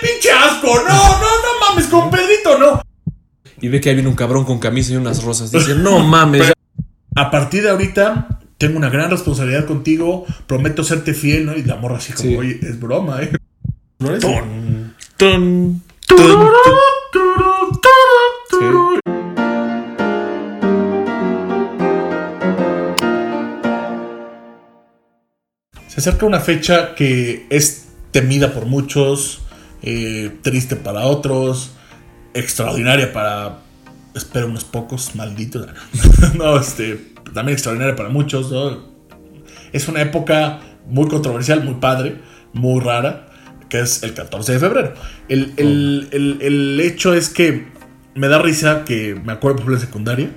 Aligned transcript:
pinche 0.00 0.30
asco! 0.30 0.66
No, 0.66 0.88
no, 0.88 1.20
no 1.20 1.68
mames, 1.68 1.86
con 1.86 2.10
Pedrito, 2.10 2.58
no. 2.58 2.82
Y 3.60 3.68
ve 3.68 3.80
que 3.80 3.88
ahí 3.88 3.94
viene 3.94 4.08
un 4.08 4.14
cabrón 4.16 4.44
con 4.44 4.58
camisa 4.58 4.92
y 4.92 4.96
unas 4.96 5.22
rosas. 5.22 5.50
Dice, 5.50 5.74
no 5.74 5.98
mames. 6.04 6.52
A 7.16 7.30
partir 7.30 7.62
de 7.64 7.70
ahorita, 7.70 8.40
tengo 8.58 8.76
una 8.78 8.88
gran 8.90 9.10
responsabilidad 9.10 9.66
contigo. 9.66 10.24
Prometo 10.46 10.84
serte 10.84 11.14
fiel, 11.14 11.46
¿no? 11.46 11.56
Y 11.56 11.62
la 11.64 11.76
morra 11.76 11.96
así 11.98 12.12
como, 12.12 12.28
Sí. 12.30 12.36
oye, 12.36 12.58
es 12.62 12.78
broma, 12.78 13.22
¿eh? 13.22 13.32
¿No 13.98 14.14
es? 14.14 14.20
Tun, 14.20 14.94
tun. 15.16 15.82
Sí. 18.50 18.66
Se 25.88 26.00
acerca 26.00 26.26
una 26.26 26.40
fecha 26.40 26.94
que 26.94 27.46
es 27.50 27.86
temida 28.10 28.52
por 28.52 28.66
muchos, 28.66 29.40
eh, 29.82 30.30
triste 30.42 30.76
para 30.76 31.06
otros, 31.06 31.72
extraordinaria 32.34 33.12
para, 33.12 33.58
espero, 34.14 34.46
unos 34.46 34.64
pocos, 34.64 35.14
malditos. 35.14 35.66
no, 36.36 36.58
este, 36.58 37.12
también 37.34 37.54
extraordinaria 37.54 37.96
para 37.96 38.08
muchos, 38.08 38.50
¿no? 38.50 38.88
Es 39.72 39.88
una 39.88 40.00
época 40.02 40.60
muy 40.88 41.08
controversial, 41.08 41.62
muy 41.64 41.74
padre, 41.74 42.16
muy 42.52 42.80
rara, 42.80 43.28
que 43.68 43.80
es 43.80 44.02
el 44.02 44.14
14 44.14 44.52
de 44.54 44.58
febrero. 44.58 44.94
El, 45.28 45.52
el- 45.58 46.08
el- 46.12 46.38
el 46.40 46.80
hecho 46.80 47.12
es 47.14 47.28
que 47.28 47.68
me 48.14 48.28
da 48.28 48.38
risa 48.38 48.84
que 48.84 49.14
me 49.14 49.32
acuerdo, 49.32 49.62
por 49.64 49.74
en 49.74 49.80
secundaria. 49.80 50.30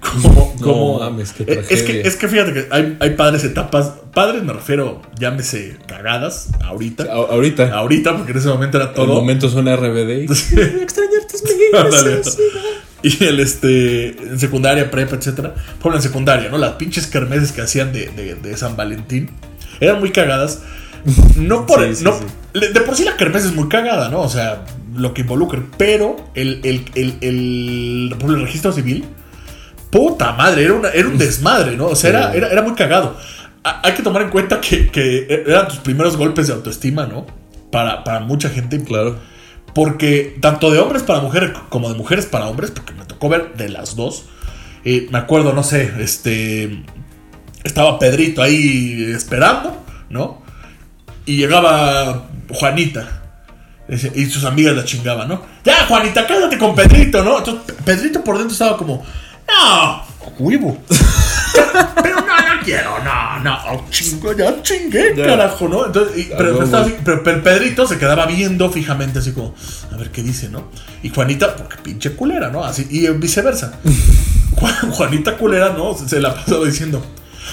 Como, 0.00 0.54
No 0.60 0.64
como- 0.66 0.98
mames, 1.00 1.32
qué 1.32 1.44
Eh, 1.44 1.64
es, 1.70 1.82
que, 1.82 2.00
es 2.00 2.16
que 2.16 2.28
fíjate 2.28 2.52
que 2.52 2.66
hay, 2.70 2.96
hay 3.00 3.10
padres 3.10 3.44
etapas. 3.44 3.92
Padres 4.14 4.42
me 4.42 4.52
refiero, 4.52 5.00
llámese 5.18 5.76
cagadas, 5.86 6.48
ahorita. 6.64 7.04
A- 7.04 7.32
Ahorita. 7.32 7.72
Ahorita, 7.72 8.16
porque 8.16 8.32
en 8.32 8.38
ese 8.38 8.48
momento 8.48 8.76
era 8.78 8.88
El 8.88 8.94
todo. 8.94 9.14
momento 9.14 9.48
suena 9.48 9.76
RBD. 9.76 10.22
y- 10.24 10.24
Extrañarte 10.82 11.36
es 11.36 11.44
mi. 11.44 12.40
Y 13.02 13.24
el 13.24 13.40
este. 13.40 14.08
En 14.08 14.38
secundaria, 14.38 14.90
prepa, 14.90 15.16
etcétera. 15.16 15.54
Por 15.80 15.94
en 15.94 16.02
secundaria, 16.02 16.50
¿no? 16.50 16.58
Las 16.58 16.72
pinches 16.72 17.06
kermeses 17.06 17.52
que 17.52 17.62
hacían 17.62 17.92
de, 17.94 18.08
de- 18.10 18.34
de 18.34 18.56
San 18.58 18.76
Valentín 18.76 19.30
eran 19.80 20.00
muy 20.00 20.10
cagadas. 20.12 20.60
No 21.36 21.64
por. 21.66 21.82
Sí, 21.86 21.94
sí, 21.96 22.04
no, 22.04 22.12
sí. 22.18 22.60
De 22.60 22.80
por 22.82 22.94
sí 22.96 23.04
la 23.04 23.16
kermés 23.16 23.44
es 23.46 23.54
muy 23.54 23.68
cagada, 23.70 24.10
¿no? 24.10 24.20
O 24.20 24.28
sea, 24.28 24.64
lo 24.94 25.14
que 25.14 25.22
involucra. 25.22 25.62
Pero 25.78 26.16
el, 26.34 26.60
el, 26.64 26.84
el, 26.94 27.14
el 27.22 28.40
registro 28.42 28.70
civil. 28.72 29.06
Puta 29.90 30.32
madre, 30.32 30.64
era, 30.64 30.74
una- 30.74 30.90
era 30.90 31.08
un 31.08 31.18
desmadre, 31.18 31.76
¿no? 31.76 31.86
O 31.86 31.96
sea, 31.96 32.10
era, 32.10 32.32
era, 32.34 32.48
era 32.48 32.62
muy 32.62 32.74
cagado. 32.74 33.16
Ha- 33.64 33.80
hay 33.84 33.92
que 33.94 34.02
tomar 34.02 34.22
en 34.22 34.30
cuenta 34.30 34.60
que, 34.60 34.88
que 34.90 35.44
eran 35.46 35.68
tus 35.68 35.78
primeros 35.78 36.16
golpes 36.16 36.46
de 36.46 36.52
autoestima, 36.54 37.06
¿no? 37.06 37.26
Para, 37.72 38.04
para 38.04 38.20
mucha 38.20 38.48
gente. 38.50 38.82
Claro. 38.82 39.18
Porque 39.74 40.36
tanto 40.40 40.70
de 40.70 40.78
hombres 40.78 41.02
para 41.02 41.20
mujeres 41.20 41.50
como 41.68 41.88
de 41.90 41.96
mujeres 41.96 42.26
para 42.26 42.46
hombres, 42.46 42.70
porque 42.70 42.92
me 42.94 43.04
tocó 43.04 43.28
ver 43.28 43.54
de 43.56 43.68
las 43.68 43.94
dos. 43.96 44.24
eh, 44.84 45.06
me 45.10 45.18
acuerdo, 45.18 45.52
no 45.52 45.62
sé, 45.62 45.92
este. 46.00 46.82
Estaba 47.64 47.98
Pedrito 47.98 48.42
ahí 48.42 49.12
esperando, 49.14 49.84
¿no? 50.08 50.42
Y 51.26 51.36
llegaba 51.36 52.26
Juanita. 52.52 53.16
Y 54.14 54.26
sus 54.26 54.44
amigas 54.44 54.76
la 54.76 54.84
chingaban, 54.84 55.28
¿no? 55.28 55.42
Ya, 55.64 55.84
Juanita, 55.86 56.24
cállate 56.26 56.56
con 56.58 56.74
Pedrito, 56.76 57.22
¿no? 57.24 57.38
Entonces, 57.38 57.74
Pedrito 57.84 58.22
por 58.22 58.38
dentro 58.38 58.52
estaba 58.52 58.76
como, 58.76 59.04
no, 59.64 60.04
huevo. 60.38 60.78
pero 62.02 62.16
no, 62.20 62.26
no 62.56 62.62
quiero, 62.64 62.98
no, 63.04 63.38
no, 63.40 63.58
oh, 63.70 63.84
chingo, 63.90 64.32
ya 64.32 64.62
chingué, 64.62 65.14
Ya. 65.16 65.26
carajo, 65.26 65.68
¿no? 65.68 65.86
Entonces, 65.86 66.18
y- 66.18 66.22
pero, 66.24 66.36
pero 66.38 66.50
huevo. 66.52 66.64
estaba 66.64 66.84
así, 66.84 66.96
pero- 67.04 67.22
pero 67.22 67.42
Pedrito 67.42 67.86
se 67.86 67.98
quedaba 67.98 68.26
viendo 68.26 68.70
fijamente, 68.70 69.18
así 69.18 69.32
como, 69.32 69.54
a 69.92 69.96
ver 69.96 70.10
qué 70.10 70.22
dice, 70.22 70.48
¿no? 70.48 70.68
Y 71.02 71.10
Juanita, 71.10 71.54
porque 71.56 71.76
pinche 71.78 72.14
culera, 72.14 72.48
¿no? 72.50 72.64
Así, 72.64 72.86
y 72.90 73.08
viceversa. 73.08 73.72
Juan- 74.56 74.90
Juanita 74.90 75.36
culera, 75.36 75.70
¿no? 75.70 75.96
Se, 75.96 76.08
se 76.08 76.20
la 76.20 76.34
pasaba 76.34 76.64
diciendo. 76.66 77.04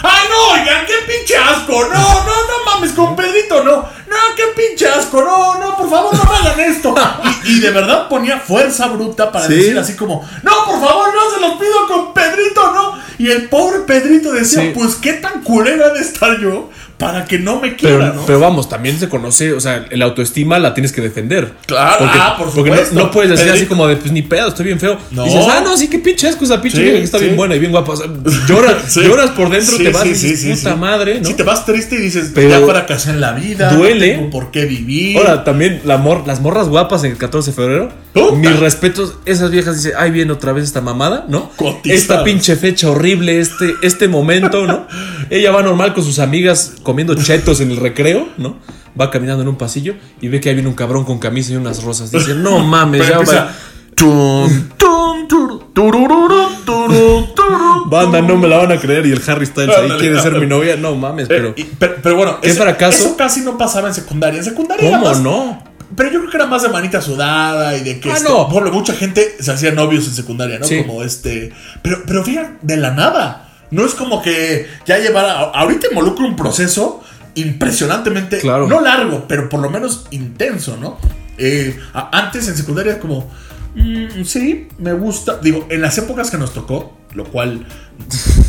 ¡Ay, 0.03 0.27
no! 0.29 0.63
Qué 0.85 0.93
pinche 1.11 1.35
asco! 1.37 1.71
¡No, 1.71 1.89
no, 1.89 2.25
no 2.25 2.65
mames 2.65 2.91
con 2.91 3.15
Pedrito! 3.15 3.63
¡No! 3.63 3.87
¡No, 4.17 4.35
qué 4.35 4.43
pinche 4.55 4.87
asco! 4.87 5.21
¡No, 5.21 5.59
no, 5.59 5.77
por 5.77 5.89
favor, 5.89 6.13
no 6.15 6.23
me 6.23 6.35
hagan 6.37 6.59
esto! 6.59 6.93
Y, 7.45 7.57
y 7.57 7.59
de 7.61 7.71
verdad 7.71 8.09
ponía 8.09 8.39
fuerza 8.39 8.87
bruta 8.87 9.31
para 9.31 9.47
Sí. 9.47 9.53
decir 9.55 9.77
así 9.77 9.95
como: 9.95 10.27
¡No, 10.43 10.51
por 10.65 10.79
favor, 10.81 11.07
no 11.13 11.33
se 11.33 11.39
los 11.41 11.57
pido 11.59 11.87
con 11.87 12.13
Pedrito, 12.13 12.73
no! 12.73 12.99
Y 13.17 13.29
el 13.31 13.47
pobre 13.49 13.79
Pedrito 13.81 14.31
decía: 14.33 14.61
Sí. 14.63 14.71
Pues 14.75 14.95
qué 14.95 15.13
tan 15.13 15.43
culera 15.43 15.89
de 15.91 16.01
estar 16.01 16.37
yo 16.39 16.69
para 16.97 17.25
que 17.25 17.37
no 17.37 17.59
me 17.59 17.75
quiera, 17.75 17.97
Pero, 17.99 18.13
¿no? 18.15 18.25
pero 18.25 18.39
vamos, 18.39 18.69
también 18.69 18.97
se 18.99 19.07
conoce, 19.07 19.53
o 19.53 19.59
sea, 19.59 19.85
el 19.91 20.01
autoestima 20.01 20.57
la 20.57 20.73
tienes 20.73 20.91
que 20.91 21.01
defender. 21.01 21.53
Claro, 21.67 21.97
porque, 21.99 22.17
ah, 22.19 22.35
por 22.37 22.47
porque 22.51 22.69
no- 22.71 22.75
supuesto. 22.77 22.95
no, 22.95 23.11
puedes 23.11 23.29
decir 23.31 23.51
así 23.51 23.65
como 23.67 23.85
de, 23.87 23.97
pues 23.97 24.11
ni 24.11 24.23
pedo, 24.23 24.47
estoy 24.47 24.65
bien 24.65 24.79
feo. 24.79 24.97
No. 25.11 25.23
Dices, 25.25 25.45
ah, 25.47 25.61
no, 25.63 25.77
sí, 25.77 25.89
qué 25.89 25.99
pinche 25.99 26.27
asco 26.27 26.43
esa 26.45 26.59
pinche 26.59 26.77
Sí, 26.77 26.83
que 26.83 27.03
está 27.03 27.19
sí. 27.19 27.25
bien 27.25 27.37
buena 27.37 27.55
y 27.55 27.59
bien 27.59 27.71
guapa. 27.71 27.91
O 27.91 27.95
sea, 27.95 28.07
lloras, 28.47 28.75
Sí. 28.87 29.01
lloras 29.03 29.29
por 29.31 29.49
dentro, 29.49 29.77
te 29.77 29.89
vas 29.91 30.05
y 30.07 30.09
dices, 30.09 30.57
puta 30.59 30.75
madre, 30.75 31.19
¿no? 31.21 31.27
Si 31.27 31.35
te 31.35 31.43
vas 31.43 31.65
triste 31.65 31.95
y 31.95 31.99
dices, 31.99 32.31
Pero 32.33 32.49
ya 32.49 32.65
fracasé 32.65 33.11
en 33.11 33.21
la 33.21 33.33
vida, 33.33 33.71
duele. 33.73 34.13
no 34.13 34.17
tengo 34.21 34.29
por 34.31 34.49
qué 34.51 34.65
vivir. 34.65 35.17
Ahora, 35.17 35.43
también 35.43 35.81
la 35.85 35.97
mor- 35.97 36.23
las 36.25 36.41
morras 36.41 36.67
guapas 36.67 37.03
en 37.03 37.11
el 37.11 37.17
14 37.17 37.51
de 37.51 37.55
febrero. 37.55 37.89
Puta. 38.13 38.35
Mis 38.35 38.59
respetos, 38.59 39.13
esas 39.25 39.51
viejas 39.51 39.75
dicen, 39.75 39.91
ay, 39.99 40.09
viene 40.09 40.31
otra 40.31 40.51
vez 40.51 40.63
esta 40.63 40.81
mamada, 40.81 41.25
¿no? 41.29 41.51
Cotizadas. 41.57 42.01
Esta 42.01 42.23
pinche 42.23 42.55
fecha 42.55 42.89
horrible, 42.89 43.39
este, 43.39 43.75
este 43.83 44.07
momento, 44.07 44.65
¿no? 44.65 44.87
Ella 45.29 45.51
va 45.51 45.61
normal 45.61 45.93
con 45.93 46.03
sus 46.03 46.17
amigas 46.17 46.73
comiendo 46.87 47.13
chetos 47.15 47.59
en 47.59 47.69
el 47.71 47.77
recreo, 47.77 48.29
¿no? 48.37 48.55
Va 48.99 49.11
caminando 49.11 49.41
en 49.43 49.49
un 49.49 49.57
pasillo 49.57 49.95
y 50.21 50.29
ve 50.29 50.39
que 50.39 50.47
ahí 50.47 50.55
viene 50.55 50.69
un 50.69 50.75
cabrón 50.75 51.03
con 51.03 51.19
camisa 51.19 51.51
y 51.51 51.57
unas 51.57 51.83
rosas. 51.83 52.11
Dice, 52.11 52.33
no 52.33 52.59
mames, 52.63 53.01
Pero 53.01 53.13
ya 53.13 53.19
empieza, 53.19 53.43
va. 53.43 53.51
Tum, 53.93 54.69
tum, 54.77 55.27
tur, 55.27 55.73
turururu, 55.73 56.47
turu, 56.65 57.27
turu. 57.35 57.89
Banda, 57.89 58.21
no 58.21 58.37
me 58.37 58.47
la 58.47 58.57
van 58.59 58.71
a 58.71 58.79
creer. 58.79 59.05
Y 59.05 59.11
el 59.11 59.21
Harry 59.27 59.45
Styles 59.45 59.75
ahí 59.75 59.89
quiere 59.99 60.21
ser 60.21 60.39
mi 60.39 60.45
novia. 60.45 60.77
No 60.77 60.95
mames, 60.95 61.27
pero. 61.27 61.49
Eh, 61.49 61.53
y- 61.57 61.63
pero, 61.65 61.95
pero 62.01 62.15
bueno, 62.15 62.39
¿Qué 62.41 62.49
ese- 62.49 62.61
fracaso? 62.61 62.97
eso 63.05 63.17
casi 63.17 63.41
no 63.41 63.57
pasaba 63.57 63.87
en 63.89 63.93
secundaria. 63.93 64.39
En 64.39 64.45
secundaria 64.45 64.89
¿Cómo 64.89 65.03
más- 65.05 65.19
no? 65.21 65.61
Pero 65.95 66.11
yo 66.11 66.19
creo 66.19 66.31
que 66.31 66.37
era 66.37 66.45
más 66.47 66.61
de 66.63 66.69
manita 66.69 67.01
sudada 67.01 67.75
y 67.77 67.83
de 67.83 67.99
que 67.99 68.11
Ah, 68.11 68.17
este, 68.17 68.29
no. 68.29 68.47
por 68.49 68.71
mucha 68.71 68.93
gente 68.93 69.35
se 69.39 69.51
hacía 69.51 69.71
novios 69.71 70.05
en 70.07 70.13
secundaria, 70.13 70.59
¿no? 70.59 70.65
Sí. 70.65 70.83
Como 70.85 71.01
este. 71.03 71.51
Pero, 71.81 72.03
pero 72.05 72.23
fíjate, 72.23 72.57
de 72.61 72.77
la 72.77 72.91
nada. 72.91 73.46
No 73.71 73.85
es 73.85 73.93
como 73.93 74.21
que 74.21 74.67
ya 74.85 74.97
llevara. 74.99 75.39
Ahorita 75.51 75.87
involucra 75.89 76.25
un 76.25 76.35
proceso 76.35 77.01
impresionantemente. 77.35 78.39
Claro. 78.39 78.67
No 78.67 78.81
largo, 78.81 79.25
pero 79.27 79.49
por 79.49 79.59
lo 79.61 79.69
menos 79.69 80.05
intenso, 80.11 80.77
¿no? 80.77 80.97
Eh, 81.37 81.77
antes 82.11 82.47
en 82.47 82.55
secundaria 82.55 82.93
era 82.93 83.01
como. 83.01 83.29
mm, 83.75 84.23
sí, 84.25 84.67
me 84.79 84.93
gusta. 84.93 85.37
Digo, 85.41 85.65
en 85.69 85.81
las 85.81 85.97
épocas 85.97 86.29
que 86.31 86.37
nos 86.37 86.53
tocó, 86.53 86.97
lo 87.13 87.25
cual. 87.25 87.65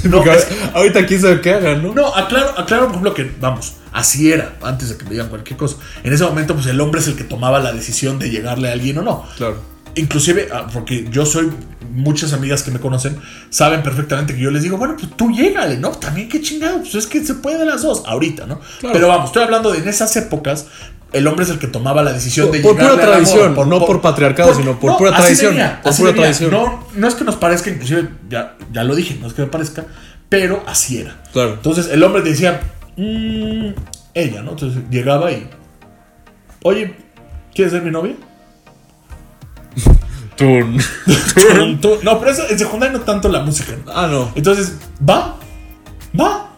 No, 0.05 0.23
es- 0.23 0.47
ahorita 0.75 1.07
quién 1.07 1.21
sabe 1.21 1.41
qué 1.41 1.55
hagan, 1.55 1.83
¿no? 1.83 1.93
no, 1.93 2.15
aclaro, 2.15 2.51
aclaro, 2.57 2.83
por 2.85 2.91
ejemplo, 2.93 3.15
que, 3.15 3.29
vamos, 3.41 3.75
así 3.93 4.31
era, 4.31 4.55
antes 4.63 4.91
de 4.91 4.97
que 4.97 5.03
me 5.05 5.11
digan 5.11 5.29
cualquier 5.29 5.59
cosa. 5.59 5.77
En 6.05 6.13
ese 6.13 6.23
momento, 6.23 6.55
pues 6.55 6.67
el 6.67 6.81
hombre 6.81 7.01
es 7.01 7.09
el 7.09 7.17
que 7.17 7.25
tomaba 7.25 7.59
la 7.59 7.73
decisión 7.73 8.21
de 8.21 8.31
llegarle 8.31 8.69
a 8.69 8.73
alguien 8.75 8.97
o 8.99 9.03
no. 9.03 9.25
Claro. 9.37 9.57
Inclusive, 9.99 10.49
ah, 10.53 10.67
porque 10.73 11.09
yo 11.11 11.27
soy, 11.27 11.51
muchas 11.91 12.33
amigas 12.33 12.63
que 12.63 12.71
me 12.71 12.79
conocen, 12.79 13.17
saben 13.51 13.83
perfectamente 13.83 14.35
que 14.35 14.41
yo 14.41 14.51
les 14.51 14.63
digo, 14.63 14.77
bueno, 14.77 14.95
pues 14.99 15.11
tú 15.17 15.31
llégale, 15.31 15.77
¿no? 15.79 15.91
También 15.91 16.29
qué 16.29 16.41
chingado, 16.41 16.79
pues 16.81 16.95
es 16.95 17.07
que 17.07 17.25
se 17.25 17.35
puede 17.35 17.59
de 17.59 17.65
las 17.67 17.83
dos, 17.83 18.03
ahorita, 18.07 18.47
¿no? 18.47 18.61
Claro. 18.81 18.93
Pero 18.93 19.09
vamos, 19.09 19.27
estoy 19.27 19.43
hablando 19.43 19.73
de 19.73 19.79
en 19.79 19.89
esas 19.89 20.15
épocas, 20.17 20.67
el 21.13 21.27
hombre 21.27 21.45
es 21.45 21.51
el 21.51 21.59
que 21.59 21.67
tomaba 21.67 22.03
la 22.03 22.13
decisión 22.13 22.49
Por- 22.49 22.57
de 22.57 22.63
por 22.63 22.73
pura 22.77 22.85
al 22.89 22.93
amor, 23.01 23.05
tradición, 23.07 23.55
no 23.69 23.79
por 23.87 24.01
patriarcado, 24.03 24.55
sino 24.55 24.79
por 24.79 24.97
pura 24.99 25.17
tradición, 25.17 25.53
venía, 25.53 25.81
por 25.83 25.97
pura 25.97 26.11
venía. 26.13 26.23
tradición. 26.25 26.51
No, 26.51 26.87
no 26.95 27.09
es 27.09 27.15
que 27.15 27.25
nos 27.25 27.37
parezca, 27.37 27.71
inclusive, 27.71 28.09
ya, 28.29 28.57
ya 28.73 28.85
lo 28.85 28.95
dije, 28.95 29.17
no 29.21 29.27
es 29.27 29.33
que 29.33 29.43
me 29.43 29.49
parezca, 29.49 29.87
pero 30.29 30.63
así 30.67 30.99
era. 30.99 31.23
Claro. 31.33 31.55
Entonces 31.55 31.89
el 31.91 32.03
hombre 32.03 32.21
decía, 32.23 32.61
"Mm, 32.97 33.71
ella, 34.15 34.43
¿no? 34.43 34.51
Entonces 34.51 34.83
llegaba 34.91 35.33
y, 35.33 35.49
oye, 36.63 36.95
¿quieres 37.55 37.73
ser 37.73 37.83
mi 37.83 37.91
novia? 37.91 38.15
Tun. 40.39 40.79
No, 42.03 42.19
pero 42.19 42.31
eso 42.31 42.49
en 42.49 42.59
secundaria 42.59 42.97
no 42.97 43.05
tanto 43.05 43.29
la 43.29 43.41
música. 43.43 43.73
¿no? 43.85 43.93
ah, 43.93 44.07
no. 44.07 44.33
Entonces, 44.35 44.75
va, 45.09 45.37
va. 46.19 46.57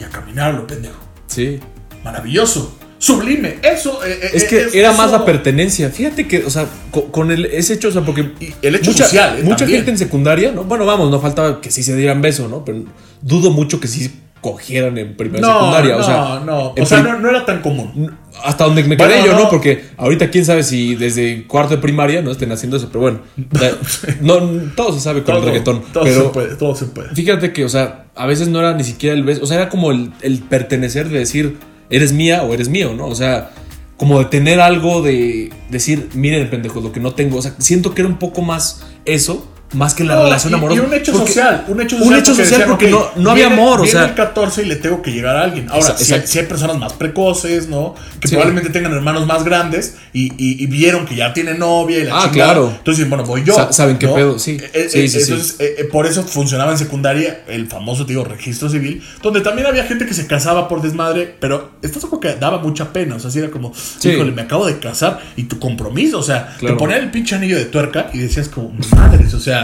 Y 0.00 0.04
a 0.04 0.08
caminar, 0.08 0.54
lo 0.54 0.66
pendejo. 0.66 0.96
Sí. 1.26 1.60
Maravilloso. 2.02 2.74
Sublime. 2.98 3.58
Eso. 3.62 4.04
eh, 4.04 4.18
eh, 4.22 4.30
Es 4.32 4.42
eh, 4.44 4.46
que 4.70 4.78
era 4.80 4.88
eso- 4.90 4.98
más 5.02 5.12
la 5.12 5.24
pertenencia. 5.24 5.90
Fíjate 5.90 6.26
que, 6.26 6.44
o 6.44 6.50
sea, 6.50 6.66
co- 6.90 7.12
con, 7.12 7.30
el, 7.30 7.44
ese 7.46 7.74
hecho, 7.74 7.88
o 7.88 7.92
sea, 7.92 8.02
porque. 8.02 8.32
Y 8.40 8.54
el 8.62 8.74
hecho 8.74 8.90
mucha, 8.90 9.04
social, 9.04 9.38
¿eh? 9.38 9.42
Mucha 9.42 9.58
También. 9.58 9.78
gente 9.80 9.90
en 9.92 9.98
secundaria, 9.98 10.50
¿no? 10.50 10.64
Bueno, 10.64 10.84
vamos, 10.86 11.10
no 11.10 11.20
faltaba 11.20 11.60
que 11.60 11.70
sí 11.70 11.82
se 11.82 11.94
dieran 11.94 12.20
beso, 12.22 12.48
¿no? 12.48 12.64
Pero 12.64 12.84
dudo 13.20 13.50
mucho 13.52 13.78
que 13.80 13.86
sí 13.86 14.10
cogieran 14.40 14.96
en 14.98 15.16
primera 15.16 15.46
No, 15.46 15.54
secundaria. 15.54 15.94
no, 15.94 16.00
o 16.00 16.02
sea, 16.04 16.42
no. 16.44 16.72
en 16.76 16.82
O 16.82 16.86
sea, 16.86 17.02
no, 17.02 17.18
no 17.20 17.28
era 17.28 17.44
tan 17.44 17.60
común. 17.60 18.16
Hasta 18.44 18.64
donde 18.64 18.84
me 18.84 18.96
Bueno, 18.96 19.14
quedé 19.14 19.24
yo, 19.24 19.32
no. 19.32 19.44
¿no? 19.44 19.50
Porque 19.50 19.84
ahorita 19.96 20.30
quién 20.30 20.44
sabe 20.44 20.62
si 20.62 20.94
desde 20.94 21.46
cuarto 21.46 21.76
de 21.76 21.82
primaria 21.82 22.22
no 22.22 22.30
estén 22.30 22.52
haciendo 22.52 22.76
eso, 22.76 22.88
pero 22.88 23.00
bueno. 23.00 23.20
no, 24.20 24.38
todo 24.74 24.92
se 24.92 25.00
sabe 25.00 25.22
con 25.22 25.36
el 25.36 25.42
reggaetón. 25.42 25.82
todo 25.92 26.04
pero 26.04 26.22
se 26.22 26.28
puede, 26.28 26.56
todo 26.56 26.74
se 26.74 26.86
puede. 26.86 27.14
fíjate 27.14 27.52
que, 27.52 27.64
o 27.64 27.68
sea, 27.68 28.06
a 28.14 28.26
veces 28.26 28.48
no 28.48 28.58
era 28.60 28.74
ni 28.74 28.84
siquiera 28.84 29.14
el 29.14 29.24
beso, 29.24 29.42
o 29.42 29.46
sea, 29.46 29.56
era 29.56 29.68
como 29.68 29.90
el, 29.90 30.12
el 30.22 30.38
pertenecer 30.40 31.08
de 31.08 31.18
decir, 31.18 31.56
eres 31.90 32.12
mía 32.12 32.42
o 32.42 32.54
eres 32.54 32.68
mío, 32.68 32.94
¿no? 32.96 33.06
O 33.06 33.14
sea, 33.14 33.50
como 33.96 34.20
de 34.20 34.26
tener 34.26 34.60
algo 34.60 35.02
de 35.02 35.50
decir, 35.70 36.08
miren, 36.14 36.48
pendejo, 36.48 36.80
lo 36.80 36.92
que 36.92 37.00
no 37.00 37.12
tengo. 37.12 37.38
O 37.38 37.42
sea, 37.42 37.54
siento 37.58 37.94
que 37.94 38.02
era 38.02 38.08
un 38.08 38.18
poco 38.18 38.42
más 38.42 38.86
eso 39.04 39.46
más 39.72 39.92
que 39.94 40.02
la 40.04 40.14
No, 40.14 40.22
relación 40.24 40.54
amorosa. 40.54 40.80
Y 40.80 40.84
un 40.86 40.94
hecho 40.94 41.12
Porque- 41.12 41.26
social. 41.32 41.64
Un 41.68 41.80
hecho 41.82 41.96
un 41.96 42.02
social, 42.04 42.18
hecho 42.20 42.30
social 42.34 42.50
decían, 42.50 42.68
porque 42.70 42.90
no- 42.90 43.10
no 43.16 43.30
había 43.30 43.48
amor, 43.48 43.80
o 43.80 43.82
viene 43.82 43.98
sea. 43.98 44.08
el 44.08 44.14
14 44.14 44.62
y 44.62 44.64
le 44.64 44.76
tengo 44.76 45.02
que 45.02 45.12
llegar 45.12 45.36
a 45.36 45.42
alguien. 45.42 45.68
Ahora, 45.68 45.96
si, 45.98 46.14
hay- 46.14 46.26
si 46.26 46.38
hay 46.38 46.46
personas 46.46 46.78
más 46.78 46.94
precoces, 46.94 47.68
¿no? 47.68 47.94
Que 48.20 48.28
Sí. 48.28 48.34
probablemente 48.34 48.70
tengan 48.70 48.92
hermanos 48.92 49.26
más 49.26 49.44
grandes 49.44 49.96
y, 50.14 50.32
y- 50.42 50.62
y 50.62 50.66
vieron 50.66 51.04
que 51.04 51.16
ya 51.16 51.34
tiene 51.34 51.52
novia 51.54 51.98
y 51.98 52.04
la 52.04 52.16
Ah, 52.18 52.22
chingada. 52.30 52.52
claro. 52.54 52.72
Entonces, 52.78 53.08
bueno, 53.08 53.24
voy 53.24 53.44
yo. 53.44 53.54
Sa- 53.54 53.70
saben 53.72 53.98
qué 53.98 54.08
pedo, 54.08 54.38
sí. 54.38 54.52
Eh, 54.60 54.70
eh, 54.72 54.88
Sí, 54.90 55.08
sí, 55.08 55.20
sí. 55.20 55.32
entonces, 55.32 55.56
eh, 55.58 55.88
por 55.92 56.06
eso 56.06 56.22
funcionaba 56.22 56.72
en 56.72 56.78
secundaria 56.78 57.42
el 57.48 57.66
famoso, 57.66 58.04
digo, 58.04 58.24
registro 58.24 58.70
civil, 58.70 59.02
donde 59.22 59.42
también 59.42 59.66
había 59.66 59.84
gente 59.84 60.06
que 60.06 60.14
se 60.14 60.26
casaba 60.26 60.66
por 60.68 60.80
desmadre, 60.80 61.36
pero 61.40 61.72
estás 61.82 62.04
como 62.06 62.20
que 62.20 62.32
daba 62.36 62.58
mucha 62.58 62.90
pena. 62.92 63.16
O 63.16 63.20
sea, 63.20 63.28
así 63.28 63.38
era 63.38 63.50
como, 63.50 63.72
híjole, 64.02 64.32
me 64.32 64.42
acabo 64.42 64.66
de 64.66 64.78
casar 64.78 65.20
y 65.36 65.42
tu 65.44 65.58
compromiso. 65.58 66.18
O 66.18 66.22
sea, 66.22 66.56
Claro. 66.58 66.76
te 66.76 66.78
ponían 66.78 67.02
el 67.02 67.10
pinche 67.10 67.34
anillo 67.34 67.58
de 67.58 67.66
tuerca 67.66 68.08
y 68.14 68.18
decías 68.18 68.48
como, 68.48 68.72
madres, 68.96 69.34
o 69.34 69.40
sea, 69.40 69.57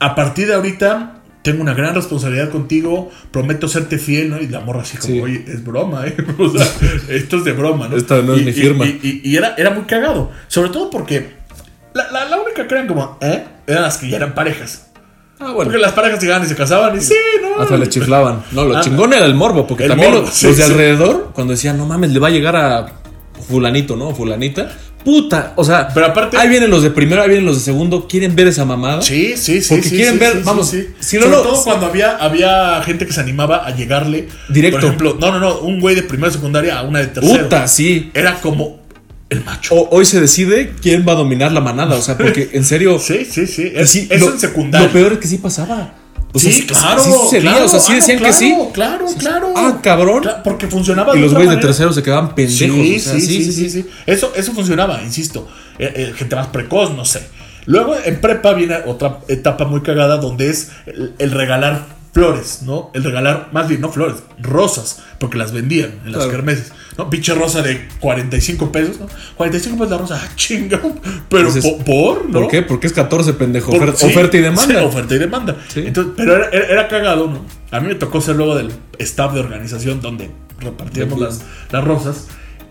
a 0.00 0.14
partir 0.14 0.46
de 0.48 0.54
ahorita 0.54 1.14
tengo 1.42 1.62
una 1.62 1.72
gran 1.74 1.94
responsabilidad 1.94 2.50
contigo, 2.50 3.10
prometo 3.30 3.68
serte 3.68 3.98
fiel, 3.98 4.28
¿no? 4.30 4.40
Y 4.40 4.48
la 4.48 4.60
morra 4.60 4.82
así 4.82 4.96
como, 4.98 5.14
Sí. 5.14 5.20
oye, 5.20 5.44
es 5.46 5.64
broma, 5.64 6.06
¿eh? 6.06 6.16
O 6.38 6.48
sea, 6.50 6.66
esto 7.08 7.36
es 7.38 7.44
de 7.44 7.52
broma, 7.52 7.88
¿no? 7.88 7.96
Esta 7.96 8.20
no 8.22 8.34
es 8.34 8.42
Y- 8.42 8.44
mi 8.44 8.52
firma. 8.52 8.84
Y, 8.84 9.00
y- 9.24 9.30
y 9.30 9.36
era, 9.36 9.54
era 9.56 9.70
muy 9.70 9.84
cagado, 9.84 10.30
sobre 10.48 10.70
todo 10.70 10.90
porque 10.90 11.36
la, 11.94 12.10
la, 12.12 12.24
la 12.28 12.40
única 12.40 12.66
que 12.66 12.74
eran 12.74 12.86
como, 12.86 13.16
¿eh? 13.20 13.44
Eran 13.66 13.82
las 13.82 13.96
que 13.98 14.08
ya 14.10 14.16
eran 14.16 14.34
parejas. 14.34 14.86
Ah, 15.40 15.52
bueno. 15.52 15.64
Porque 15.70 15.78
las 15.78 15.92
parejas 15.92 16.20
llegaban 16.20 16.44
y 16.44 16.48
se 16.48 16.56
casaban 16.56 16.96
y 16.96 17.00
sí, 17.00 17.14
¿no? 17.40 17.62
Hasta 17.62 17.76
le 17.76 17.88
chiflaban. 17.88 18.42
No, 18.52 18.64
lo 18.64 18.76
Ah, 18.76 18.80
chingón 18.80 19.12
era 19.14 19.24
el 19.24 19.34
morbo, 19.34 19.66
porque 19.66 19.84
el 19.84 19.90
también 19.90 20.10
morbo, 20.10 20.26
los, 20.26 20.34
sí, 20.34 20.48
los 20.48 20.56
de 20.56 20.64
sí. 20.64 20.70
alrededor, 20.72 21.30
cuando 21.32 21.52
decían, 21.52 21.78
no 21.78 21.86
mames, 21.86 22.10
le 22.12 22.18
va 22.18 22.26
a 22.26 22.30
llegar 22.30 22.56
a 22.56 22.86
fulanito, 23.48 23.96
¿no? 23.96 24.12
Fulanita. 24.14 24.70
Puta, 25.08 25.54
o 25.56 25.64
sea, 25.64 25.88
Pero 25.94 26.04
aparte- 26.04 26.36
ahí 26.36 26.50
vienen 26.50 26.68
los 26.68 26.82
de 26.82 26.90
primero, 26.90 27.22
ahí 27.22 27.28
vienen 27.30 27.46
los 27.46 27.56
de 27.56 27.62
segundo, 27.62 28.06
quieren 28.06 28.36
ver 28.36 28.46
esa 28.48 28.66
mamada. 28.66 29.00
Sí, 29.00 29.38
sí, 29.38 29.62
sí. 29.62 29.68
Porque 29.70 29.88
sí, 29.88 29.96
quieren 29.96 30.12
sí, 30.14 30.20
ver, 30.20 30.32
sí, 30.34 30.38
vamos, 30.44 30.68
si 30.68 31.16
no 31.16 31.22
Sobre 31.22 31.30
lo- 31.36 31.42
todo 31.44 31.64
cuando 31.64 31.86
había, 31.86 32.16
había 32.16 32.82
gente 32.82 33.06
que 33.06 33.12
se 33.14 33.20
animaba 33.20 33.66
a 33.66 33.74
llegarle. 33.74 34.28
Directo. 34.50 34.76
Por 34.80 34.84
ejemplo, 34.84 35.16
no, 35.18 35.30
no, 35.32 35.40
no, 35.40 35.60
un 35.60 35.80
güey 35.80 35.94
de 35.94 36.02
primera 36.02 36.30
secundaria 36.30 36.78
a 36.78 36.82
una 36.82 36.98
de 36.98 37.06
tercero. 37.06 37.44
Puta, 37.44 37.66
sí. 37.68 38.10
Era 38.12 38.34
como 38.42 38.80
el 39.30 39.42
macho. 39.44 39.76
O- 39.76 39.88
hoy 39.96 40.04
se 40.04 40.20
decide 40.20 40.74
quién 40.82 41.06
va 41.08 41.12
a 41.12 41.16
dominar 41.16 41.52
la 41.52 41.62
manada, 41.62 41.96
o 41.96 42.02
sea, 42.02 42.18
porque 42.18 42.50
en 42.52 42.64
serio. 42.66 42.98
Sí, 42.98 43.24
sí, 43.24 43.46
sí. 43.46 43.72
y 43.74 43.78
Es, 43.78 43.90
sí, 43.90 44.08
eso 44.10 44.26
lo, 44.26 44.32
en 44.34 44.40
secundaria. 44.40 44.88
Lo 44.88 44.92
peor 44.92 45.12
es 45.14 45.18
que 45.20 45.26
sí 45.28 45.38
pasaba. 45.38 45.94
O 46.32 46.38
sea, 46.38 46.52
sí, 46.52 46.66
claro. 46.66 47.02
Sí 47.02 47.10
sucedía, 47.10 47.50
claro, 47.52 47.64
o 47.64 47.68
sea, 47.68 47.80
sí 47.80 47.92
ah, 47.92 47.94
decían 47.96 48.18
claro, 48.18 48.32
que 48.32 48.38
sí. 48.38 48.56
Claro, 48.72 49.06
claro. 49.18 49.52
Ah, 49.56 49.78
cabrón. 49.82 50.24
Porque 50.44 50.66
funcionaba 50.66 51.16
Y 51.16 51.20
los 51.20 51.32
güeyes 51.32 51.50
de 51.50 51.56
manera. 51.56 51.66
tercero 51.68 51.92
se 51.92 52.02
quedaban 52.02 52.34
pendejos. 52.34 52.76
Sí, 52.76 52.96
o 52.96 53.00
sea, 53.00 53.12
sí, 53.14 53.44
sí, 53.44 53.52
sí, 53.52 53.70
sí. 53.70 53.86
Eso, 54.06 54.32
eso 54.36 54.52
funcionaba, 54.52 55.02
insisto. 55.02 55.48
Eh, 55.78 55.92
eh, 55.94 56.12
gente 56.14 56.36
más 56.36 56.48
precoz, 56.48 56.94
no 56.94 57.04
sé. 57.04 57.26
Luego 57.66 57.96
en 58.02 58.20
prepa 58.20 58.54
viene 58.54 58.76
otra 58.86 59.20
etapa 59.28 59.64
muy 59.64 59.82
cagada 59.82 60.16
donde 60.18 60.50
es 60.50 60.70
el, 60.86 61.14
el 61.18 61.30
regalar 61.30 61.97
flores, 62.18 62.62
¿no? 62.62 62.90
El 62.94 63.04
regalar, 63.04 63.48
más 63.52 63.68
bien, 63.68 63.80
no 63.80 63.90
flores, 63.90 64.16
rosas, 64.40 65.02
porque 65.20 65.38
las 65.38 65.52
vendían 65.52 65.90
en 66.04 66.12
las 66.12 66.16
Claro. 66.24 66.30
kermeses, 66.30 66.72
¿no? 66.96 67.08
Pinche 67.10 67.32
rosa 67.34 67.62
de 67.62 67.86
45 68.00 68.72
pesos, 68.72 68.98
¿no? 68.98 69.06
45 69.36 69.76
pesos 69.78 69.90
la 69.90 69.98
rosa, 69.98 70.20
ah, 70.22 70.28
chinga, 70.34 70.80
pero 71.28 71.48
po- 71.62 71.78
por, 71.84 72.26
¿no? 72.28 72.40
¿Por 72.40 72.48
qué? 72.50 72.62
Porque 72.62 72.88
es 72.88 72.92
14, 72.92 73.34
pendejo. 73.34 73.70
Por- 73.70 73.88
Ofer- 73.90 73.94
sí, 73.96 74.06
oferta 74.06 74.36
y 74.36 74.40
demanda. 74.40 74.80
sí, 74.80 74.84
oferta 74.84 75.14
y 75.14 75.18
demanda. 75.18 75.56
Sí. 75.68 75.84
Entonces, 75.86 76.14
pero 76.16 76.34
era, 76.36 76.48
era- 76.50 76.66
era 76.66 76.88
cagado, 76.88 77.28
¿no? 77.28 77.44
A 77.70 77.80
mí 77.80 77.86
me 77.88 77.94
tocó 77.94 78.20
ser 78.20 78.34
luego 78.36 78.56
del 78.56 78.72
staff 78.98 79.32
de 79.34 79.40
organización 79.40 80.00
donde 80.00 80.30
repartíamos 80.60 81.20
las, 81.20 81.42
las 81.70 81.84
rosas. 81.84 82.26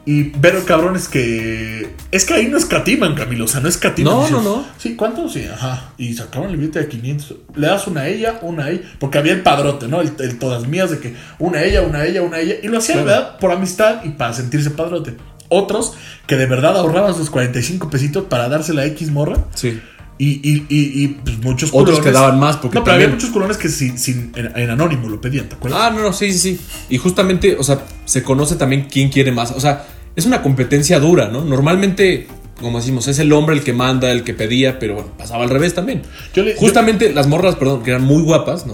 Y 0.09 0.29
ver 0.39 0.63
cabrones 0.63 1.09
que. 1.09 1.93
Es 2.11 2.23
que 2.23 2.33
ahí 2.35 2.47
no 2.47 2.57
escatiman, 2.57 3.13
Camilo. 3.13 3.43
O 3.43 3.47
sea, 3.49 3.59
no 3.59 3.67
escatiman. 3.67 4.13
No, 4.13 4.29
no, 4.29 4.41
no. 4.41 4.65
Sí, 4.77 4.95
¿cuánto? 4.95 5.27
Sí, 5.27 5.43
ajá. 5.53 5.91
Y 5.97 6.13
sacaron 6.13 6.49
el 6.49 6.55
billete 6.55 6.79
de 6.79 6.87
500. 6.87 7.35
Le 7.55 7.67
das 7.67 7.87
una 7.87 8.01
a 8.01 8.07
ella, 8.07 8.39
una 8.41 8.65
a 8.65 8.71
ella. 8.71 8.81
Porque 8.99 9.17
había 9.17 9.33
el 9.33 9.41
padrote, 9.43 9.89
¿no? 9.89 9.99
El, 9.99 10.13
el 10.19 10.39
todas 10.39 10.65
mías 10.65 10.91
de 10.91 10.99
que 10.99 11.13
una 11.39 11.59
a 11.59 11.63
ella, 11.65 11.81
una 11.81 11.99
a 11.99 12.05
ella, 12.07 12.21
una 12.21 12.37
a 12.37 12.39
ella. 12.39 12.55
Y 12.63 12.69
lo 12.69 12.77
hacían, 12.77 13.03
Claro. 13.03 13.19
¿verdad? 13.21 13.37
Por 13.39 13.51
amistad 13.51 14.05
y 14.05 14.09
para 14.11 14.31
sentirse 14.31 14.69
padrote. 14.71 15.17
Otros 15.49 15.93
que 16.25 16.37
de 16.37 16.45
verdad 16.45 16.77
ahorraban 16.77 17.13
sus 17.13 17.29
45 17.29 17.89
pesitos 17.89 18.23
para 18.29 18.47
dársela 18.47 18.83
a 18.83 18.85
X 18.85 19.11
morra. 19.11 19.45
Sí. 19.55 19.77
Y, 20.19 20.39
y, 20.41 20.65
y, 20.69 21.03
y, 21.03 21.07
pues, 21.23 21.37
muchos 21.43 21.69
Otros 21.73 21.99
que 21.99 22.11
daban 22.11 22.39
más, 22.39 22.57
porque 22.57 22.77
No, 22.79 22.83
pero 22.83 22.95
había 22.95 23.07
muchos 23.09 23.29
culones 23.29 23.57
que 23.57 23.69
sin, 23.69 23.99
sin- 23.99 24.31
en, 24.35 24.51
en 24.55 24.69
anónimo 24.71 25.09
lo 25.09 25.21
pedían, 25.21 25.47
¿te 25.47 25.55
acuerdas? 25.55 25.79
Ah, 25.83 25.89
no, 25.91 26.01
no, 26.01 26.11
sí, 26.13 26.31
sí, 26.33 26.39
sí. 26.39 26.59
Y 26.89 26.97
justamente, 26.97 27.55
o 27.59 27.63
sea, 27.63 27.83
se 28.05 28.23
conoce 28.23 28.55
también 28.55 28.87
quién 28.91 29.09
quiere 29.09 29.31
más. 29.31 29.51
O 29.51 29.59
sea, 29.59 29.85
es 30.17 30.25
una 30.25 30.41
competencia 30.41 30.99
dura, 30.99 31.29
¿no? 31.29 31.45
Normalmente, 31.45 32.27
como 32.59 32.79
decimos, 32.79 33.07
es 33.07 33.19
el 33.19 33.31
hombre 33.31 33.55
el 33.55 33.63
que 33.63 33.71
manda, 33.71 34.11
el 34.11 34.23
que 34.25 34.33
pedía, 34.33 34.79
pero 34.79 34.95
bueno, 34.95 35.11
pasaba 35.17 35.43
al 35.45 35.49
revés 35.49 35.73
también. 35.73 36.01
Yo 36.33 36.43
le- 36.43 36.55
Justamente 36.55 37.13
las 37.13 37.27
morras, 37.27 37.55
perdón, 37.55 37.83
que 37.83 37.91
eran 37.91 38.03
muy 38.03 38.21
guapas, 38.23 38.65
¿no? 38.67 38.73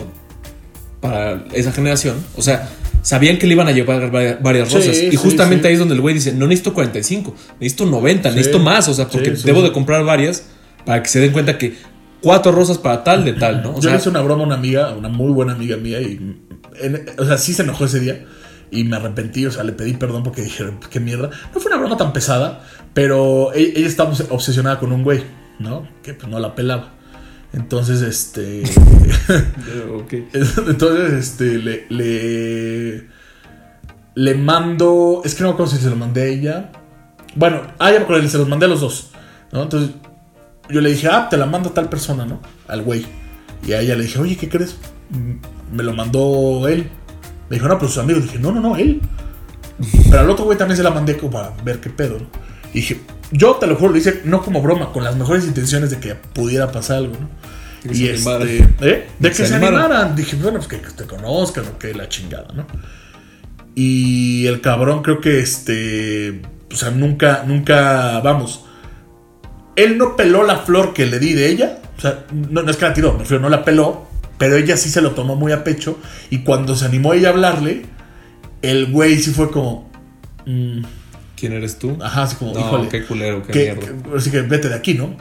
Para 1.02 1.44
esa 1.54 1.72
generación. 1.74 2.16
O 2.38 2.42
sea, 2.42 2.70
sabían 3.02 3.38
que 3.38 3.46
le 3.46 3.54
iban 3.54 3.68
a 3.68 3.72
llevar 3.74 4.04
va- 4.16 4.38
varias 4.42 4.70
Sí, 4.70 4.76
rosas. 4.76 4.96
y 4.98 5.10
sí, 5.12 5.16
justamente 5.18 5.64
sí. 5.64 5.68
ahí 5.68 5.74
es 5.74 5.80
donde 5.80 5.96
el 5.96 6.02
güey 6.02 6.16
dice, 6.16 6.32
no 6.32 6.48
necesito 6.48 6.74
45, 6.74 7.36
necesito 7.60 7.86
90, 7.86 8.30
Sí, 8.30 8.36
necesito 8.38 8.60
más. 8.60 8.88
O 8.88 8.94
sea, 8.94 9.10
porque 9.10 9.32
sí, 9.32 9.42
sí, 9.42 9.44
debo 9.46 9.60
sí. 9.60 9.68
de 9.68 9.74
comprar 9.74 10.06
varias 10.06 10.46
para 10.86 11.04
que 11.04 11.10
se 11.10 11.20
den 11.20 11.34
cuenta 11.34 11.58
que 11.58 11.76
cuatro 12.22 12.54
rosas 12.54 12.78
para 12.78 13.04
tal 13.04 13.26
de 13.26 13.34
tal, 13.34 13.62
¿no? 13.64 13.72
O 13.72 13.76
yo 13.76 13.82
sea, 13.82 13.92
le 13.92 13.98
hice 13.98 14.08
una 14.08 14.22
broma 14.22 14.44
a 14.44 14.46
una 14.46 14.56
amiga, 14.56 14.92
una 14.96 15.10
muy 15.10 15.34
buena 15.34 15.52
amiga 15.52 15.76
mía, 15.76 16.00
y. 16.00 16.38
en- 16.82 17.06
o 17.18 17.26
sea, 17.26 17.38
sí 17.38 17.54
se 17.54 17.64
enojó 17.64 17.84
ese 17.84 18.00
día. 18.00 18.24
Y 18.74 18.84
me 18.86 18.96
arrepentí, 18.96 19.46
o 19.46 19.52
sea, 19.52 19.64
le 19.64 19.72
pedí 19.74 19.94
perdón 19.94 20.24
porque 20.24 20.42
dije, 20.42 20.66
qué 20.90 21.00
mierda. 21.00 21.30
No 21.54 21.60
fue 21.60 21.72
una 21.72 21.80
broma 21.80 21.96
tan 21.98 22.12
pesada, 22.14 22.64
pero 22.94 23.54
e- 23.54 23.74
ella, 23.76 23.88
estaba 23.88 24.12
obs- 24.12 24.28
obsesionada 24.30 24.80
con 24.80 24.92
un 24.92 25.04
güey, 25.04 25.24
¿no? 25.60 25.88
Que 26.02 26.14
pues 26.14 26.28
no 26.28 26.40
la 26.40 26.56
pelaba. 26.56 26.90
Entonces, 27.54 28.02
este. 28.02 28.64
ok. 29.96 30.14
Entonces, 30.68 31.14
este, 31.14 31.58
le, 31.60 31.86
le, 31.90 33.08
le 34.16 34.36
mando, 34.36 35.22
es 35.24 35.36
que 35.36 35.44
no 35.44 35.50
me 35.50 35.54
acuerdo 35.54 35.72
si 35.72 35.78
se 35.82 35.90
lo 35.90 35.96
mandé 35.96 36.22
a 36.24 36.26
ella. 36.26 36.72
Bueno, 37.36 37.62
ah, 37.80 37.92
ya 37.92 38.00
me 38.00 38.04
acuerdo, 38.06 38.28
se 38.28 38.38
los 38.38 38.48
mandé 38.48 38.66
a 38.66 38.70
los 38.70 38.82
dos, 38.82 39.12
¿no? 39.52 39.64
Entonces, 39.64 39.92
yo 40.70 40.82
le 40.82 40.90
dije, 40.90 41.08
ah, 41.12 41.28
te 41.30 41.38
la 41.38 41.46
mando 41.46 41.70
a 41.70 41.74
tal 41.74 41.90
persona, 41.90 42.26
¿no? 42.26 42.42
Al 42.68 42.82
güey. 42.82 43.06
Y 43.68 43.74
a 43.74 43.82
ella 43.82 43.96
le 43.96 44.04
dije, 44.04 44.20
oye, 44.20 44.36
¿qué 44.36 44.50
crees? 44.50 44.78
Me 45.72 45.84
lo 45.84 45.94
mandó 45.94 46.68
él. 46.68 46.90
Me 47.54 47.60
dijo, 47.60 47.68
no, 47.68 47.78
pero 47.78 47.88
sus 47.88 48.00
amigos. 48.00 48.24
dije, 48.24 48.40
no, 48.40 48.52
no, 48.52 48.60
no, 48.60 48.76
él. 48.76 49.00
Pero 50.10 50.22
al 50.22 50.30
otro 50.32 50.46
güey 50.46 50.58
también 50.58 50.76
se 50.76 50.82
la 50.82 50.90
mandé 50.90 51.16
como 51.18 51.34
para 51.34 51.54
ver 51.64 51.80
qué 51.80 51.92
pedo, 51.92 52.18
¿no? 52.18 52.26
Y 52.74 52.78
dije, 52.78 53.02
yo 53.32 53.58
te 53.58 53.68
lo 53.68 53.76
juro, 53.76 53.92
lo 53.92 53.98
hice 54.00 54.22
no 54.26 54.42
como 54.42 54.60
broma, 54.60 54.92
con 54.92 55.04
las 55.04 55.16
mejores 55.16 55.46
intenciones 55.46 55.92
de 55.92 56.00
que 56.00 56.16
pudiera 56.16 56.72
pasar 56.72 56.98
algo, 56.98 57.14
¿no? 57.14 57.30
Que 57.84 57.96
y 57.96 58.08
este. 58.08 58.58
¿eh? 58.82 59.08
De 59.20 59.30
que 59.30 59.36
se 59.36 59.46
se 59.46 59.54
animaran. 59.54 59.82
animaran. 59.82 60.16
Dije, 60.16 60.36
bueno, 60.38 60.58
pues 60.58 60.68
que 60.68 60.78
te 60.78 61.06
conozcan 61.06 61.66
o 61.68 61.78
que 61.78 61.94
la 61.94 62.10
chingada, 62.10 62.48
¿no? 62.56 62.66
Y 63.76 64.48
el 64.48 64.60
cabrón 64.60 65.04
creo 65.04 65.22
que 65.22 65.40
este, 65.40 66.42
o 66.72 66.76
sea, 66.76 66.90
nunca, 66.90 67.44
nunca, 67.46 68.20
vamos, 68.22 68.66
él 69.76 70.00
no 70.00 70.16
peló 70.16 70.44
la 70.44 70.58
flor 70.58 70.94
que 70.96 71.06
le 71.06 71.20
di 71.20 71.34
de 71.34 71.50
ella, 71.50 71.80
o 71.96 72.02
sea, 72.02 72.26
no, 72.32 72.64
no 72.64 72.72
es 72.72 72.78
que 72.78 72.86
la 72.86 72.94
tiró, 72.94 73.14
me 73.14 73.20
refiero, 73.20 73.44
no 73.44 73.50
la 73.50 73.64
peló, 73.64 74.08
pero 74.38 74.56
ella 74.58 74.78
sí 74.78 74.90
se 74.90 75.02
lo 75.02 75.12
tomó 75.12 75.36
muy 75.36 75.52
a 75.52 75.64
pecho 75.64 76.00
y 76.30 76.40
cuando 76.40 76.76
se 76.76 76.86
animó 76.86 77.14
ella 77.14 77.30
a 77.30 77.32
hablarle, 77.32 77.84
el 78.62 78.92
güey 78.92 79.18
sí 79.20 79.32
fue 79.32 79.50
como, 79.52 79.90
mm, 80.46 80.82
¿Quién 81.36 81.54
eres 81.54 81.78
tú? 81.80 81.98
ajá, 82.02 82.24
así 82.24 82.36
como, 82.38 82.54
No, 82.54 82.60
híjole, 82.60 82.90
qué 82.90 83.04
culero, 83.06 83.44
qué 83.44 83.52
que, 83.52 83.60
mierda. 83.74 83.82
que- 84.12 84.18
así 84.18 84.32
que 84.32 84.42
vete 84.42 84.70
de 84.70 84.76
aquí, 84.76 84.94
¿no? 84.94 85.16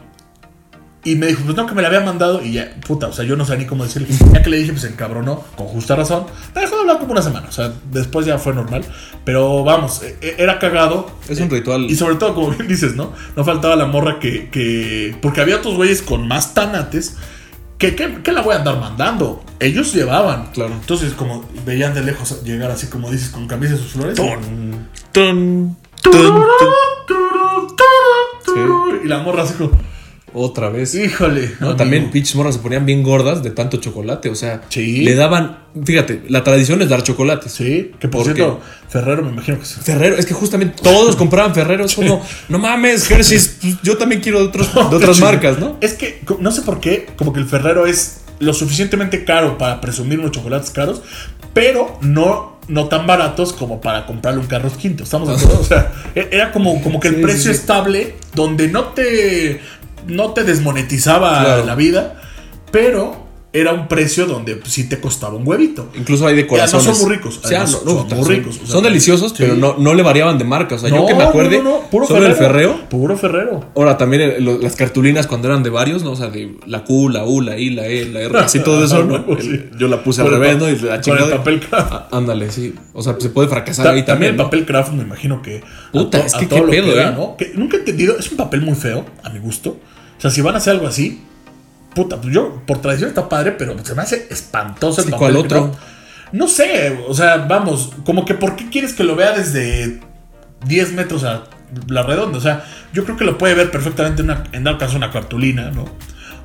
Y 1.04 1.16
me 1.16 1.26
dijo, 1.26 1.42
pues 1.44 1.56
no, 1.56 1.66
que 1.66 1.74
me 1.74 1.82
la 1.82 1.88
había 1.88 1.98
mandado. 1.98 2.44
Y 2.44 2.52
ya, 2.52 2.76
puta, 2.86 3.08
o 3.08 3.12
sea, 3.12 3.24
yo 3.24 3.34
no 3.34 3.44
sabía 3.44 3.64
ni 3.64 3.66
cómo 3.68 3.82
decirle. 3.82 4.06
Ya 4.32 4.40
que 4.40 4.50
le 4.50 4.58
dije, 4.58 4.70
pues 4.70 4.82
se 4.82 4.88
encabronó, 4.88 5.42
con 5.56 5.66
justa 5.66 5.96
razón. 5.96 6.26
Me 6.54 6.60
dejó 6.60 6.76
de 6.76 6.80
hablar 6.82 7.00
como 7.00 7.10
una 7.10 7.22
semana. 7.22 7.48
O 7.48 7.50
sea, 7.50 7.72
después 7.90 8.24
ya 8.24 8.38
fue 8.38 8.54
normal. 8.54 8.84
Pero 9.24 9.64
vamos, 9.64 10.00
e- 10.04 10.16
e- 10.20 10.36
era 10.38 10.60
cagado. 10.60 11.10
Es 11.28 11.40
un 11.40 11.50
ritual. 11.50 11.86
Y 11.90 11.96
sobre 11.96 12.14
todo, 12.14 12.36
como 12.36 12.50
bien 12.50 12.68
dices, 12.68 12.94
¿no? 12.94 13.12
No 13.34 13.44
faltaba 13.44 13.74
la 13.74 13.86
morra 13.86 14.20
que. 14.20 14.48
que 14.50 15.16
porque 15.20 15.40
había 15.40 15.56
otros 15.56 15.74
güeyes 15.74 16.02
con 16.02 16.28
más 16.28 16.54
tanates. 16.54 17.16
Que, 17.90 18.22
que 18.22 18.32
la 18.32 18.42
voy 18.42 18.54
a 18.54 18.58
andar 18.58 18.78
mandando. 18.78 19.42
Ellos 19.58 19.92
llevaban. 19.92 20.50
Claro. 20.52 20.72
Entonces, 20.74 21.14
como 21.14 21.44
veían 21.66 21.94
de 21.94 22.02
lejos 22.02 22.44
llegar 22.44 22.70
así, 22.70 22.86
como 22.86 23.10
dices, 23.10 23.30
con 23.30 23.48
camisas 23.48 23.80
sus 23.80 23.92
flores. 23.92 24.14
Tun, 24.14 24.88
tun, 25.10 25.76
tun, 26.00 26.16
tun. 28.44 29.00
Y 29.04 29.08
la 29.08 29.18
morra 29.18 29.42
así 29.42 29.54
como. 29.54 29.72
Otra 30.34 30.68
vez. 30.70 30.94
Híjole. 30.94 31.52
No, 31.60 31.76
también 31.76 32.10
pinches 32.10 32.34
morras 32.36 32.54
se 32.54 32.60
ponían 32.60 32.86
bien 32.86 33.02
gordas 33.02 33.42
de 33.42 33.50
tanto 33.50 33.76
chocolate. 33.78 34.28
O 34.30 34.34
sea, 34.34 34.62
Sí. 34.68 35.02
le 35.02 35.14
daban. 35.14 35.58
Fíjate, 35.84 36.22
la 36.28 36.42
tradición 36.44 36.80
es 36.82 36.88
dar 36.88 37.02
chocolates. 37.02 37.52
Sí, 37.52 37.92
que 37.98 38.08
por 38.08 38.24
¿Por 38.24 38.34
cierto, 38.34 38.60
Ferrero 38.88 39.22
me 39.22 39.30
imagino 39.30 39.58
que 39.58 39.64
sí. 39.64 39.76
Ferrero, 39.82 40.16
es 40.16 40.26
que 40.26 40.34
justamente 40.34 40.82
todos 40.82 41.16
compraban 41.16 41.54
Ferrero. 41.54 41.84
Es 41.84 41.94
como, 41.94 42.22
no 42.48 42.58
mames, 42.58 43.10
Hershey's, 43.10 43.56
pues, 43.60 43.76
yo 43.82 43.96
también 43.96 44.20
quiero 44.20 44.38
de, 44.40 44.46
otros- 44.46 44.72
de 44.90 44.96
otras 44.96 45.20
marcas, 45.20 45.58
¿no? 45.58 45.76
Es 45.80 45.94
que 45.94 46.22
no 46.38 46.50
sé 46.52 46.62
por 46.62 46.80
qué, 46.80 47.06
como 47.16 47.32
que 47.32 47.40
el 47.40 47.46
Ferrero 47.46 47.86
es 47.86 48.20
lo 48.38 48.52
suficientemente 48.54 49.24
caro 49.24 49.56
para 49.58 49.80
presumir 49.80 50.18
unos 50.18 50.32
chocolates 50.32 50.70
caros, 50.70 51.02
pero 51.54 51.98
no 52.00 52.52
no 52.68 52.86
tan 52.86 53.08
baratos 53.08 53.52
como 53.52 53.80
para 53.80 54.06
comprarle 54.06 54.38
un 54.40 54.46
Carlos 54.46 54.74
Quinto. 54.74 55.02
¿Estamos 55.02 55.28
de 55.28 55.34
acuerdo? 55.34 55.60
O 55.60 55.64
sea, 55.64 55.92
e- 56.14 56.28
era 56.30 56.52
como, 56.52 56.80
como 56.80 57.00
que 57.00 57.08
el 57.08 57.16
Sí, 57.16 57.20
precio 57.22 57.40
sí, 57.42 57.48
sí. 57.48 57.60
estable 57.60 58.14
donde 58.34 58.68
no 58.68 58.84
te, 58.90 59.60
no 60.06 60.30
te 60.32 60.44
desmonetizaba 60.44 61.40
Claro. 61.44 61.64
la 61.66 61.74
vida, 61.74 62.20
pero 62.70 63.22
era 63.54 63.74
un 63.74 63.86
precio 63.86 64.24
donde 64.24 64.62
sí 64.64 64.88
te 64.88 64.98
costaba 64.98 65.34
un 65.34 65.46
huevito. 65.46 65.90
Incluso 65.94 66.26
hay 66.26 66.34
de 66.34 66.48
Ya, 66.50 66.66
no 66.68 66.80
son 66.80 66.98
muy 67.02 67.16
ricos, 67.16 67.38
O 67.44 67.46
sea, 67.46 67.60
además, 67.60 67.82
no, 67.84 67.92
no, 67.92 67.98
son 68.00 68.08
son, 68.08 68.18
muy 68.20 68.28
ricos, 68.36 68.54
o 68.56 68.58
sea, 68.60 68.66
son 68.66 68.82
deliciosos, 68.84 69.28
sí. 69.32 69.36
pero 69.40 69.56
no, 69.56 69.76
no 69.76 69.92
le 69.92 70.02
variaban 70.02 70.38
de 70.38 70.44
marca. 70.44 70.76
O 70.76 70.78
sea, 70.78 70.88
yo 70.88 71.04
que 71.04 71.14
me 71.14 71.24
acuerde, 71.24 71.62
puro 71.90 72.06
solo 72.06 72.26
el 72.26 72.34
ferreo. 72.34 72.88
Puro 72.88 73.14
Ferrero. 73.18 73.62
Ahora 73.76 73.98
también 73.98 74.22
el- 74.22 74.42
lo- 74.42 74.58
las 74.58 74.74
cartulinas 74.74 75.26
cuando 75.26 75.48
eran 75.48 75.62
de 75.62 75.68
varios, 75.68 76.02
¿no? 76.02 76.12
O 76.12 76.16
sea, 76.16 76.28
de 76.28 76.56
la 76.66 76.82
Q, 76.84 77.10
la 77.10 77.26
U, 77.26 77.42
la 77.42 77.58
I, 77.58 77.68
la 77.68 77.86
E, 77.88 78.06
la 78.06 78.20
R, 78.20 78.38
así 78.38 78.60
todo 78.60 78.82
eso, 78.86 79.04
¿no? 79.04 79.16
Ah, 79.16 79.36
sí. 79.38 79.48
El- 79.50 79.70
yo 79.78 79.86
la 79.86 80.02
puse 80.02 80.22
al 80.22 80.28
el 80.28 80.32
revés, 80.32 80.56
¿no? 80.56 80.70
Y 80.70 80.76
la 80.76 80.80
Con 80.80 80.94
el 80.94 81.00
chingada. 81.02 81.36
papel 81.36 81.60
craft. 81.60 81.92
Ah, 81.92 82.08
Ándale, 82.10 82.50
sí. 82.50 82.74
O 82.94 83.02
sea, 83.02 83.16
se 83.18 83.28
puede 83.28 83.48
fracasar 83.48 83.84
Ta- 83.84 83.92
ahí 83.92 84.02
también. 84.02 84.30
el 84.30 84.36
¿no? 84.38 84.44
papel 84.44 84.64
craft 84.64 84.92
me 84.94 85.02
imagino 85.02 85.42
que 85.42 85.62
Puta, 85.92 86.24
es 86.24 86.32
que 86.36 86.48
qué 86.48 86.62
pedo, 86.62 86.96
da, 86.96 87.10
¿eh? 87.10 87.14
¿no? 87.14 87.36
Que 87.36 87.52
nunca 87.54 87.76
he 87.76 87.80
entendido, 87.80 88.16
es 88.18 88.30
un 88.30 88.38
papel 88.38 88.62
muy 88.62 88.76
feo 88.76 89.04
a 89.22 89.28
mi 89.28 89.40
gusto. 89.40 89.76
O 90.22 90.28
sea, 90.28 90.30
si 90.30 90.40
van 90.40 90.54
a 90.54 90.58
hacer 90.58 90.74
algo 90.74 90.86
así, 90.86 91.20
puta, 91.94 92.20
pues 92.20 92.32
yo 92.32 92.62
por 92.64 92.80
tradición 92.80 93.08
está 93.08 93.28
padre, 93.28 93.52
pero 93.52 93.74
se 93.84 93.94
me 93.96 94.02
hace 94.02 94.28
espantoso 94.30 95.00
el 95.00 95.06
Sí, 95.06 95.10
papel 95.10 95.18
¿cuál 95.34 95.36
otro? 95.44 95.76
No 96.30 96.46
sé, 96.48 96.96
o 97.08 97.12
sea, 97.12 97.38
vamos, 97.38 97.90
como 98.06 98.24
que 98.24 98.34
¿por 98.34 98.54
qué 98.56 98.70
quieres 98.70 98.94
que 98.94 99.02
lo 99.04 99.16
vea 99.16 99.32
desde 99.32 100.00
10 100.66 100.92
metros 100.92 101.24
a 101.24 101.44
la 101.88 102.02
redonda? 102.04 102.38
O 102.38 102.40
sea, 102.40 102.64
yo 102.92 103.04
creo 103.04 103.16
que 103.16 103.24
lo 103.24 103.36
puede 103.36 103.54
ver 103.54 103.70
perfectamente 103.70 104.22
en, 104.22 104.30
una, 104.30 104.44
en 104.52 104.62
dado 104.64 104.78
caso 104.78 104.96
una 104.96 105.10
cartulina, 105.10 105.70
¿no? 105.72 105.84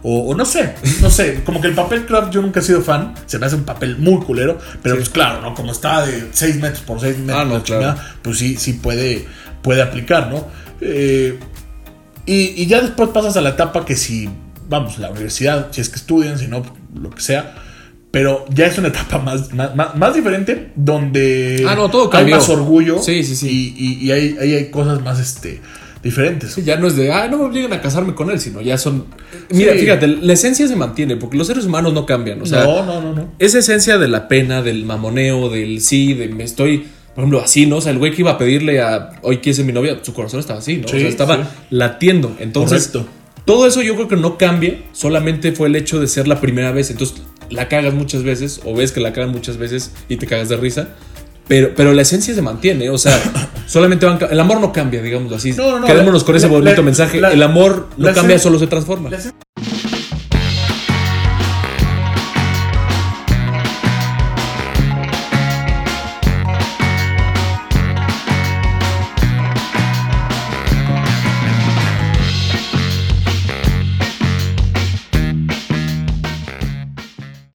O, 0.03 0.29
o 0.31 0.35
no 0.35 0.43
sé, 0.45 0.75
no 1.01 1.09
sé, 1.09 1.43
como 1.43 1.61
que 1.61 1.67
el 1.67 1.73
papel 1.75 2.05
craft 2.05 2.31
yo 2.31 2.41
nunca 2.41 2.59
he 2.59 2.63
sido 2.63 2.81
fan, 2.81 3.13
se 3.27 3.37
me 3.39 3.45
hace 3.45 3.55
un 3.55 3.63
papel 3.63 3.97
muy 3.97 4.19
culero, 4.23 4.57
pero 4.81 4.95
pues 4.95 5.09
claro, 5.09 5.41
¿no? 5.41 5.53
Como 5.53 5.71
está 5.71 6.05
de 6.05 6.29
6 6.31 6.55
metros 6.57 6.81
por 6.81 6.99
6 6.99 7.17
metros, 7.19 7.37
Ah, 7.39 7.45
no, 7.45 7.53
la 7.59 7.63
claro. 7.63 7.99
pues 8.23 8.39
sí, 8.39 8.57
sí 8.57 8.73
puede, 8.73 9.25
puede 9.61 9.81
aplicar, 9.81 10.29
¿no? 10.31 10.45
Eh, 10.81 11.39
y, 12.27 12.53
y 12.61 12.67
ya 12.67 12.81
después 12.81 13.09
pasas 13.09 13.35
a 13.37 13.41
la 13.41 13.49
etapa 13.49 13.83
que 13.85 13.95
si, 13.95 14.29
vamos, 14.69 14.99
la 14.99 15.09
universidad, 15.09 15.69
si 15.71 15.81
es 15.81 15.89
que 15.89 15.95
estudian, 15.95 16.37
si 16.37 16.47
no, 16.47 16.61
lo 16.93 17.09
que 17.09 17.21
sea, 17.21 17.55
pero 18.11 18.45
ya 18.53 18.67
es 18.67 18.77
una 18.77 18.89
etapa 18.89 19.17
más, 19.19 19.53
más, 19.53 19.75
más- 19.75 19.95
más 19.95 20.13
diferente 20.13 20.71
donde 20.75 21.65
Ah, 21.67 21.75
no, 21.75 21.89
todo 21.89 22.03
hay 22.05 22.09
cambió. 22.09 22.35
más 22.35 22.47
orgullo 22.49 22.99
Sí, 23.01 23.23
sí, 23.23 23.35
sí. 23.35 23.47
y, 23.77 23.83
y- 23.85 24.05
y 24.07 24.11
hay, 24.11 24.37
ahí 24.39 24.53
hay 24.53 24.69
cosas 24.71 25.01
más 25.01 25.19
este, 25.19 25.59
diferentes. 26.03 26.53
Sí, 26.53 26.63
ya 26.63 26.77
no 26.77 26.87
es 26.87 26.95
de, 26.95 27.11
ah, 27.11 27.27
no 27.27 27.37
me 27.37 27.43
obliguen 27.45 27.73
a 27.73 27.81
casarme 27.81 28.13
con 28.15 28.29
él, 28.29 28.39
sino 28.39 28.61
ya 28.61 28.77
son. 28.77 29.05
Mira, 29.49 29.73
Sí. 29.73 29.79
fíjate, 29.79 30.07
la 30.07 30.33
esencia 30.33 30.67
se 30.67 30.75
mantiene, 30.75 31.15
porque 31.17 31.37
los 31.37 31.47
seres 31.47 31.65
humanos 31.65 31.93
no 31.93 32.05
cambian. 32.05 32.41
O 32.41 32.45
sea, 32.45 32.63
no, 32.63 32.85
no, 32.85 33.01
no, 33.01 33.13
no. 33.13 33.33
esa 33.39 33.59
esencia 33.59 33.97
de 33.97 34.07
la 34.07 34.27
pena, 34.27 34.61
del 34.61 34.85
mamoneo, 34.85 35.49
del 35.49 35.81
sí, 35.81 36.13
de 36.13 36.27
me 36.29 36.43
estoy. 36.43 36.87
Por 37.17 37.23
ejemplo, 37.23 37.41
así, 37.41 37.65
¿no? 37.65 37.77
O 37.77 37.81
sea, 37.81 37.91
el 37.93 37.97
güey 37.97 38.11
que 38.13 38.21
iba 38.21 38.29
a 38.33 38.37
pedirle 38.37 38.79
a 38.79 39.09
hoy 39.23 39.39
quién 39.39 39.53
es 39.53 39.65
mi 39.65 39.73
novia, 39.73 39.97
su 40.03 40.13
corazón 40.13 40.39
estaba 40.39 40.59
así, 40.59 40.77
¿no? 40.77 40.87
Sí, 40.87 40.97
o 40.97 40.99
sea, 40.99 41.09
estaba 41.09 41.35
sí. 41.37 41.41
latiendo. 41.71 42.35
Entonces, 42.39 42.89
Correcto. 42.89 43.09
todo 43.43 43.65
eso 43.65 43.81
yo 43.81 43.95
creo 43.95 44.07
que 44.07 44.17
no 44.17 44.37
cambia, 44.37 44.83
solamente 44.91 45.51
fue 45.51 45.67
el 45.67 45.75
hecho 45.75 45.99
de 45.99 46.05
ser 46.07 46.27
la 46.27 46.39
primera 46.39 46.71
vez. 46.71 46.91
Entonces, 46.91 47.23
la 47.49 47.67
cagas 47.69 47.95
muchas 47.95 48.21
veces, 48.21 48.61
o 48.65 48.75
ves 48.75 48.91
que 48.91 48.99
la 48.99 49.13
cagan 49.13 49.31
muchas 49.31 49.57
veces 49.57 49.93
y 50.09 50.17
te 50.17 50.27
cagas 50.27 50.47
de 50.49 50.57
risa. 50.57 50.89
Pero, 51.47 51.71
pero 51.75 51.91
la 51.93 52.03
esencia 52.03 52.35
se 52.35 52.41
mantiene, 52.43 52.89
o 52.91 52.99
sea, 52.99 53.19
solamente 53.65 54.05
van. 54.05 54.19
El 54.29 54.39
amor 54.39 54.61
no 54.61 54.71
cambia, 54.71 55.01
digamos 55.01 55.33
así. 55.33 55.53
No, 55.53 55.71
no, 55.71 55.79
no, 55.79 55.87
Quedémonos 55.87 56.21
la- 56.21 56.25
con 56.27 56.35
ese 56.35 56.45
bonito 56.47 56.75
la- 56.75 56.81
mensaje. 56.83 57.19
la- 57.19 57.31
el 57.33 57.41
amor 57.41 57.87
no 57.97 58.13
cambia, 58.13 58.37
solo 58.37 58.59
se 58.59 58.67
transforma. 58.67 59.09